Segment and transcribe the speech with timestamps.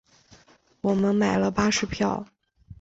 [0.81, 2.25] 我们买了巴士票